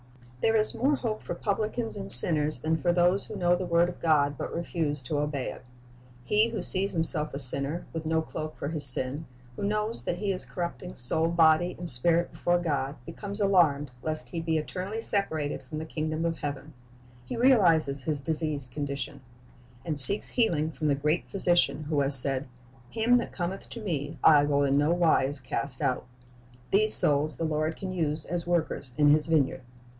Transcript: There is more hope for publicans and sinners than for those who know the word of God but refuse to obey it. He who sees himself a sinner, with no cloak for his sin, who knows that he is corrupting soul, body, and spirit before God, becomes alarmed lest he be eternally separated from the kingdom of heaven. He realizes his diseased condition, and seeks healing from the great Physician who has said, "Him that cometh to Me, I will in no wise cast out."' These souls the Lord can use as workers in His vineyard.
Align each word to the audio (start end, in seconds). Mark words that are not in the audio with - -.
There 0.41 0.55
is 0.55 0.73
more 0.73 0.95
hope 0.95 1.21
for 1.21 1.35
publicans 1.35 1.95
and 1.95 2.11
sinners 2.11 2.57
than 2.61 2.77
for 2.81 2.91
those 2.91 3.27
who 3.27 3.35
know 3.35 3.55
the 3.55 3.67
word 3.67 3.87
of 3.87 3.99
God 4.01 4.35
but 4.39 4.51
refuse 4.51 5.03
to 5.03 5.19
obey 5.19 5.51
it. 5.51 5.63
He 6.23 6.49
who 6.49 6.63
sees 6.63 6.93
himself 6.93 7.35
a 7.35 7.37
sinner, 7.37 7.85
with 7.93 8.07
no 8.07 8.23
cloak 8.23 8.57
for 8.57 8.69
his 8.69 8.83
sin, 8.83 9.27
who 9.55 9.63
knows 9.63 10.03
that 10.05 10.17
he 10.17 10.31
is 10.31 10.43
corrupting 10.43 10.95
soul, 10.95 11.27
body, 11.27 11.75
and 11.77 11.87
spirit 11.87 12.31
before 12.31 12.57
God, 12.57 12.95
becomes 13.05 13.39
alarmed 13.39 13.91
lest 14.01 14.29
he 14.29 14.41
be 14.41 14.57
eternally 14.57 15.01
separated 15.01 15.61
from 15.61 15.77
the 15.77 15.85
kingdom 15.85 16.25
of 16.25 16.39
heaven. 16.39 16.73
He 17.23 17.37
realizes 17.37 18.01
his 18.01 18.21
diseased 18.21 18.71
condition, 18.71 19.21
and 19.85 19.99
seeks 19.99 20.29
healing 20.29 20.71
from 20.71 20.87
the 20.87 20.95
great 20.95 21.27
Physician 21.29 21.83
who 21.83 21.99
has 21.99 22.17
said, 22.17 22.47
"Him 22.89 23.19
that 23.19 23.31
cometh 23.31 23.69
to 23.69 23.83
Me, 23.83 24.17
I 24.23 24.45
will 24.45 24.63
in 24.63 24.79
no 24.79 24.89
wise 24.91 25.39
cast 25.39 25.79
out."' 25.79 26.07
These 26.71 26.95
souls 26.95 27.35
the 27.37 27.43
Lord 27.45 27.75
can 27.75 27.91
use 27.91 28.25
as 28.25 28.47
workers 28.47 28.93
in 28.97 29.11
His 29.11 29.27
vineyard. 29.27 29.61